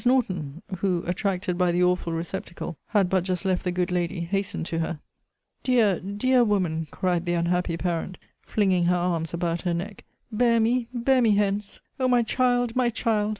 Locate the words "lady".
3.91-4.21